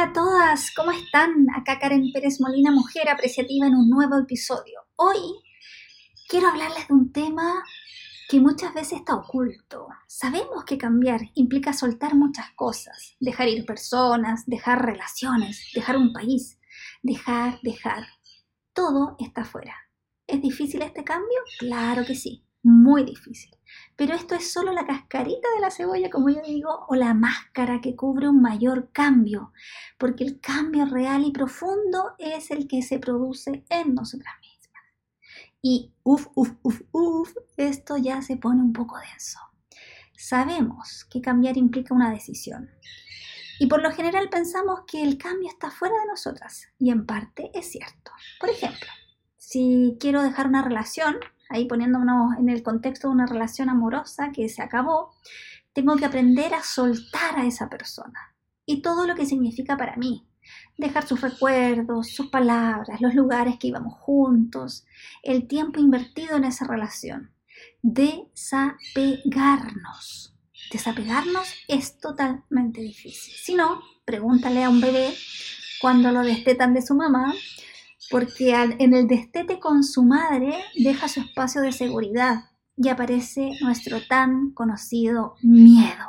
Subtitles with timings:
[0.00, 1.46] Hola a todas, ¿cómo están?
[1.54, 4.80] Acá Karen Pérez Molina, mujer apreciativa en un nuevo episodio.
[4.96, 5.18] Hoy
[6.26, 7.62] quiero hablarles de un tema
[8.26, 9.88] que muchas veces está oculto.
[10.08, 16.58] Sabemos que cambiar implica soltar muchas cosas, dejar ir personas, dejar relaciones, dejar un país,
[17.02, 18.06] dejar, dejar.
[18.72, 19.76] Todo está afuera.
[20.26, 21.40] ¿Es difícil este cambio?
[21.58, 23.50] Claro que sí, muy difícil.
[23.96, 27.80] Pero esto es solo la cascarita de la cebolla, como yo digo, o la máscara
[27.80, 29.52] que cubre un mayor cambio,
[29.98, 34.84] porque el cambio real y profundo es el que se produce en nosotras mismas.
[35.62, 39.38] Y uff, uff, uff, uff, esto ya se pone un poco denso.
[40.16, 42.70] Sabemos que cambiar implica una decisión.
[43.58, 46.68] Y por lo general pensamos que el cambio está fuera de nosotras.
[46.78, 48.10] Y en parte es cierto.
[48.38, 48.88] Por ejemplo,
[49.36, 51.16] si quiero dejar una relación,
[51.50, 55.10] ahí poniéndonos en el contexto de una relación amorosa que se acabó,
[55.72, 60.26] tengo que aprender a soltar a esa persona y todo lo que significa para mí.
[60.78, 64.84] Dejar sus recuerdos, sus palabras, los lugares que íbamos juntos,
[65.22, 67.30] el tiempo invertido en esa relación.
[67.82, 70.34] Desapegarnos.
[70.72, 73.34] Desapegarnos es totalmente difícil.
[73.34, 75.14] Si no, pregúntale a un bebé
[75.80, 77.34] cuando lo destetan de su mamá
[78.10, 84.00] porque en el destete con su madre deja su espacio de seguridad y aparece nuestro
[84.08, 86.06] tan conocido miedo,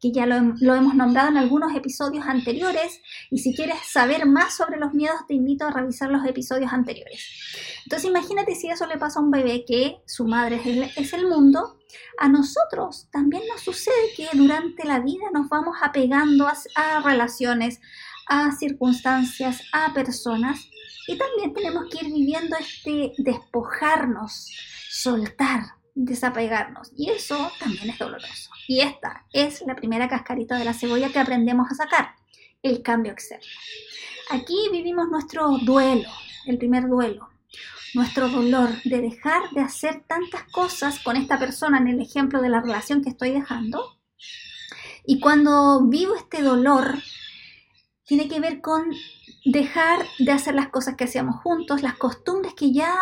[0.00, 4.78] que ya lo, hemos nombrado en algunos episodios anteriores y si quieres saber más sobre
[4.78, 7.26] los miedos te invito a revisar los episodios anteriores.
[7.84, 10.60] Entonces imagínate si eso le pasa a un bebé que su madre
[10.94, 11.78] es el, mundo,
[12.18, 17.80] a nosotros también nos sucede que durante la vida nos vamos apegando a relaciones,
[18.28, 20.68] a circunstancias, a personas
[21.06, 24.50] y también tenemos que ir viviendo este despojarnos,
[24.90, 25.62] soltar,
[25.94, 26.90] desapegarnos.
[26.96, 28.50] Y eso también es doloroso.
[28.68, 32.14] Y esta es la primera cascarita de la cebolla que aprendemos a sacar,
[32.62, 33.46] el cambio externo.
[34.30, 36.08] Aquí vivimos nuestro duelo,
[36.46, 37.28] el primer duelo,
[37.94, 42.48] nuestro dolor de dejar de hacer tantas cosas con esta persona en el ejemplo de
[42.48, 43.98] la relación que estoy dejando.
[45.06, 46.98] Y cuando vivo este dolor,
[48.06, 48.90] tiene que ver con
[49.44, 52.94] dejar de hacer las cosas que hacíamos juntos, las costumbres que ya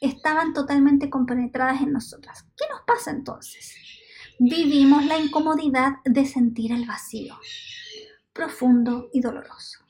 [0.00, 2.44] estaban totalmente compenetradas en nosotras.
[2.56, 3.74] ¿Qué nos pasa entonces?
[4.38, 7.38] Vivimos la incomodidad de sentir el vacío,
[8.32, 9.84] profundo y doloroso.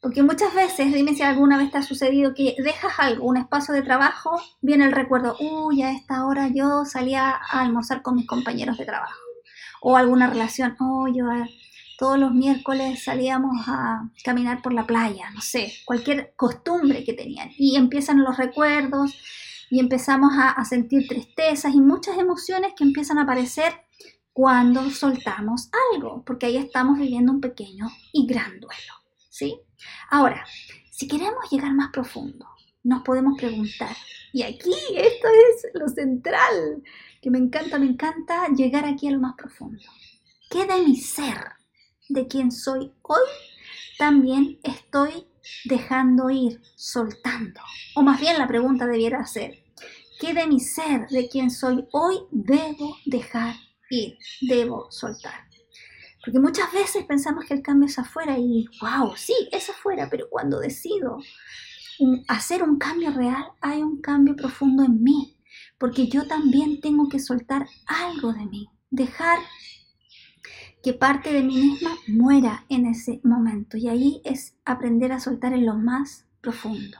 [0.00, 3.72] Porque muchas veces, dime si alguna vez te ha sucedido que dejas algo, un espacio
[3.72, 8.26] de trabajo, viene el recuerdo, uy, a esta hora yo salía a almorzar con mis
[8.26, 9.20] compañeros de trabajo.
[9.80, 11.26] O alguna relación, oh, yo
[12.02, 17.50] todos los miércoles salíamos a caminar por la playa, no sé, cualquier costumbre que tenían.
[17.56, 19.16] Y empiezan los recuerdos
[19.70, 23.72] y empezamos a, sentir tristezas y muchas emociones que empiezan a aparecer
[24.32, 28.94] cuando soltamos algo, porque ahí estamos viviendo un pequeño y gran duelo,
[29.30, 29.60] ¿sí?
[30.10, 30.44] Ahora,
[30.90, 32.48] si queremos llegar más profundo,
[32.82, 33.96] nos podemos preguntar,
[34.32, 36.82] y aquí esto es lo central,
[37.20, 39.84] que me encanta, me encanta llegar aquí a lo más profundo.
[40.50, 41.61] ¿Qué de mi ser
[42.12, 43.20] de quien soy hoy,
[43.98, 45.26] también estoy
[45.64, 47.60] dejando ir, soltando.
[47.94, 49.64] O más bien la pregunta debiera ser,
[50.20, 53.54] ¿qué de mi ser, de quien soy hoy, debo dejar
[53.90, 55.48] ir, debo soltar?
[56.24, 60.28] Porque muchas veces pensamos que el cambio es afuera y, wow, sí, es afuera, pero
[60.30, 61.18] cuando decido
[62.28, 65.36] hacer un cambio real, hay un cambio profundo en mí,
[65.78, 69.38] porque yo también tengo que soltar algo de mí, dejar
[70.82, 73.76] que parte de mí misma muera en ese momento.
[73.76, 76.98] Y ahí es aprender a soltar en lo más profundo.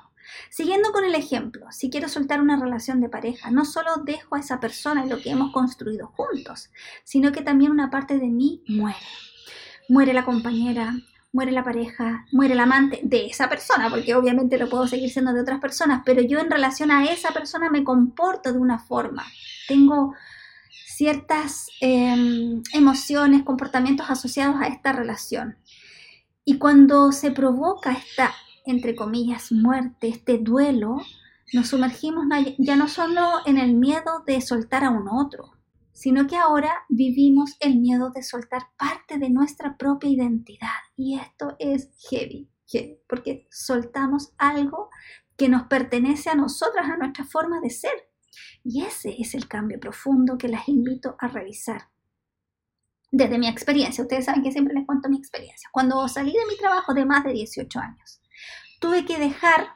[0.50, 4.40] Siguiendo con el ejemplo, si quiero soltar una relación de pareja, no solo dejo a
[4.40, 6.70] esa persona y lo que hemos construido juntos,
[7.04, 8.96] sino que también una parte de mí muere.
[9.88, 10.94] Muere la compañera,
[11.32, 15.32] muere la pareja, muere el amante de esa persona, porque obviamente lo puedo seguir siendo
[15.32, 19.24] de otras personas, pero yo en relación a esa persona me comporto de una forma.
[19.66, 20.14] Tengo
[20.96, 25.56] ciertas em, emociones, comportamientos asociados a esta relación.
[26.44, 28.32] Y cuando se provoca esta,
[28.64, 30.96] entre comillas, muerte, este duelo,
[31.52, 32.24] nos sumergimos
[32.58, 35.52] ya no solo en el miedo de soltar a un otro,
[35.92, 40.80] sino que ahora vivimos el miedo de soltar parte de nuestra propia identidad.
[40.96, 44.90] Y esto es heavy, heavy porque soltamos algo
[45.36, 48.11] que nos pertenece a nosotras, a nuestra forma de ser.
[48.64, 51.88] Y ese es el cambio profundo que las invito a revisar.
[53.10, 55.68] Desde mi experiencia, ustedes saben que siempre les cuento mi experiencia.
[55.72, 58.22] Cuando salí de mi trabajo de más de 18 años,
[58.80, 59.68] tuve que dejar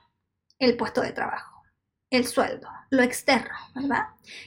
[0.59, 1.63] el puesto de trabajo,
[2.11, 4.05] el sueldo, lo externo, ¿verdad?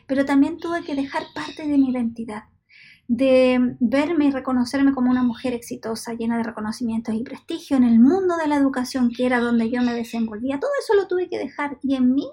[0.07, 2.45] Pero también tuve que dejar parte de mi identidad.
[3.11, 7.99] de verme y reconocerme como una mujer exitosa, llena de reconocimientos y prestigio en el
[7.99, 10.59] mundo de la educación, que era donde yo me desenvolvía.
[10.59, 12.29] Todo eso lo tuve que dejar y en mí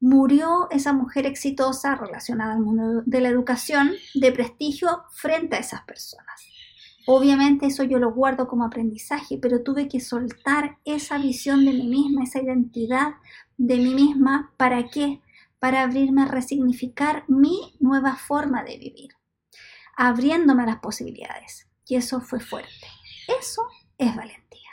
[0.00, 5.82] murió esa mujer exitosa relacionada al mundo de la educación de prestigio frente a esas
[5.82, 6.42] personas.
[7.06, 11.86] Obviamente eso yo lo guardo como aprendizaje, pero tuve que soltar esa visión de mí
[11.86, 13.14] misma, esa identidad
[13.56, 15.22] de mí misma, ¿para qué?
[15.58, 19.10] Para abrirme a resignificar mi nueva forma de vivir
[19.96, 21.68] abriéndome a las posibilidades.
[21.86, 22.86] Y eso fue fuerte.
[23.40, 23.62] Eso
[23.98, 24.70] es valentía.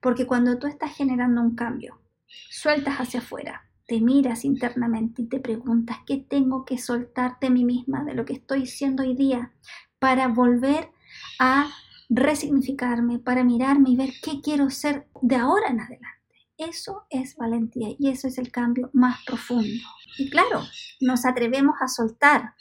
[0.00, 5.40] Porque cuando tú estás generando un cambio, sueltas hacia afuera, te miras internamente y te
[5.40, 9.52] preguntas qué tengo que soltar de mí misma, de lo que estoy siendo hoy día,
[9.98, 10.90] para volver
[11.38, 11.70] a
[12.08, 16.10] resignificarme, para mirarme y ver qué quiero ser de ahora en adelante.
[16.56, 19.84] Eso es valentía y eso es el cambio más profundo.
[20.18, 20.62] Y claro,
[21.00, 22.54] nos atrevemos a soltar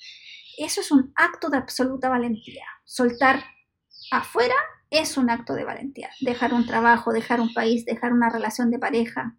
[0.58, 2.66] eso es un acto de absoluta valentía.
[2.84, 3.44] Soltar
[4.12, 4.56] afuera
[4.90, 6.10] es un acto de valentía.
[6.22, 9.36] Dejar un trabajo, dejar un país, dejar una relación de pareja.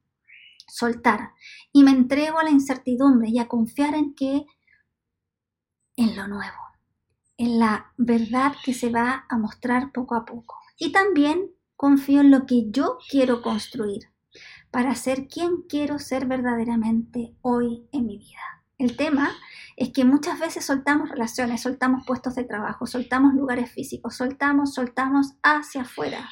[0.66, 1.32] Soltar.
[1.72, 4.46] Y me entrego a la incertidumbre y a confiar en que,
[5.96, 6.58] en lo nuevo,
[7.36, 10.58] en la verdad que se va a mostrar poco a poco.
[10.78, 14.10] Y también confío en lo que yo quiero construir
[14.70, 18.64] para ser quien quiero ser verdaderamente hoy en mi vida.
[18.76, 19.30] El tema
[19.76, 25.34] es que muchas veces soltamos relaciones, soltamos puestos de trabajo, soltamos lugares físicos, soltamos, soltamos
[25.42, 26.28] hacia afuera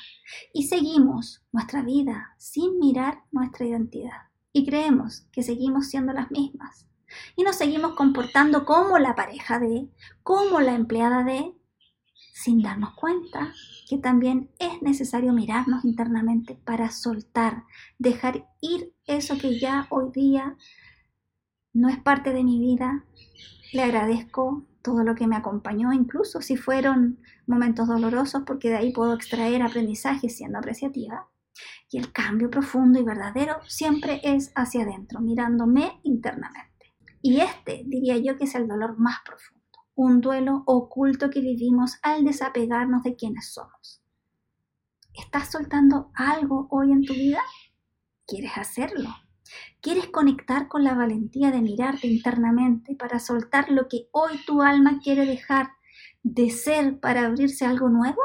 [0.53, 6.87] y seguimos nuestra vida sin mirar nuestra identidad y creemos que seguimos siendo las mismas
[7.37, 9.89] y nos seguimos comportando como la pareja de,
[10.23, 11.55] como la empleada de,
[12.33, 13.53] sin darnos cuenta
[13.89, 17.65] que también es necesario mirarnos internamente para soltar,
[17.99, 20.57] dejar ir eso que ya hoy día
[21.73, 23.05] no es parte de mi vida.
[23.73, 28.93] Le agradezco todo lo que me acompañó, incluso si fueron momentos dolorosos, porque de ahí
[28.93, 31.29] puedo extraer aprendizaje siendo apreciativa.
[31.91, 36.95] Y el cambio profundo y verdadero siempre es hacia adentro, mirándome internamente.
[37.21, 41.99] Y este diría yo que es el dolor más profundo, un duelo oculto que vivimos
[42.03, 44.03] al desapegarnos de quienes somos.
[45.15, 47.43] ¿Estás soltando algo hoy en tu vida?
[48.27, 49.11] ¿Quieres hacerlo?
[49.81, 55.01] ¿Quieres conectar con la valentía de mirarte internamente para soltar lo que hoy tu alma
[55.03, 55.71] quiere dejar
[56.23, 58.21] de ser para abrirse a algo nuevo?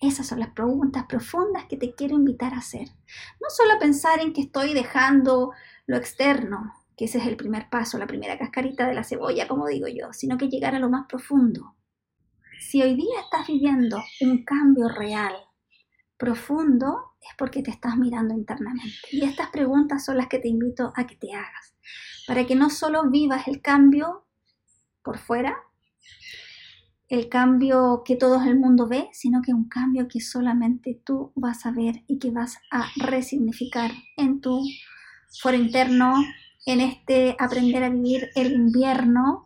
[0.00, 2.88] Esas son las preguntas profundas que te quiero invitar a hacer.
[3.40, 5.52] No solo pensar en que estoy dejando
[5.86, 9.66] lo externo, que ese es el primer paso, la primera cascarita de la cebolla, como
[9.66, 11.76] digo yo, sino que llegar a lo más profundo.
[12.60, 15.34] Si hoy día estás viviendo un cambio real,
[16.20, 18.94] profundo, es porque te estás mirando internamente.
[19.10, 21.74] Y estas preguntas son las que te invito a que te hagas,
[22.26, 24.26] para que no solo vivas el cambio
[25.02, 25.56] por fuera,
[27.08, 31.64] el cambio que todo el mundo ve, sino que un cambio que solamente tú vas
[31.64, 34.62] a ver y que vas a resignificar en tu
[35.40, 36.22] foro interno,
[36.66, 39.44] en este aprender a vivir el invierno,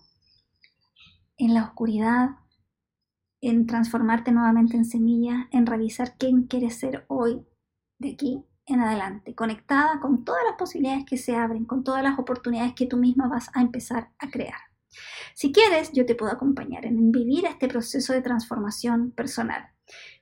[1.39, 2.31] en la oscuridad,
[3.49, 7.45] en transformarte nuevamente en semilla, en revisar quién quieres ser hoy,
[7.99, 12.19] de aquí en adelante, conectada con todas las posibilidades que se abren, con todas las
[12.19, 14.61] oportunidades que tú misma vas a empezar a crear.
[15.35, 19.69] Si quieres, yo te puedo acompañar en vivir este proceso de transformación personal.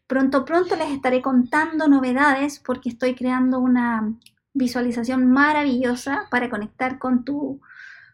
[0.06, 4.18] Pronto, pronto les estaré contando novedades porque estoy creando una
[4.54, 7.60] visualización maravillosa para conectar con tu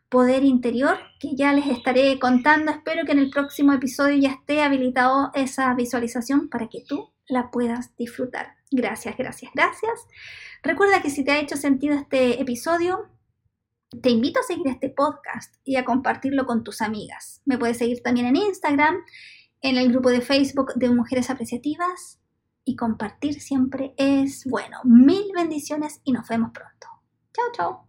[0.09, 2.71] poder interior que ya les estaré contando.
[2.71, 7.51] Espero que en el próximo episodio ya esté habilitado esa visualización para que tú la
[7.51, 8.57] puedas disfrutar.
[8.71, 10.07] Gracias, gracias, gracias.
[10.63, 13.09] Recuerda que si te ha hecho sentido este episodio,
[14.03, 17.43] te invito a seguir este podcast y a compartirlo con tus amigas.
[17.45, 18.97] Me puedes seguir también en Instagram,
[19.61, 22.21] en el grupo de Facebook de Mujeres Apreciativas
[22.65, 24.79] y compartir siempre es bueno.
[24.85, 26.87] Mil bendiciones y nos vemos pronto.
[27.33, 27.85] Chao, chao.